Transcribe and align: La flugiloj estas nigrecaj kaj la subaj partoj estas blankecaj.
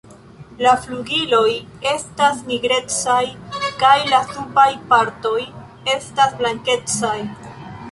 La 0.59 0.69
flugiloj 0.85 1.49
estas 1.89 2.39
nigrecaj 2.47 3.19
kaj 3.85 3.93
la 4.15 4.23
subaj 4.33 4.67
partoj 4.95 5.37
estas 5.99 6.37
blankecaj. 6.43 7.17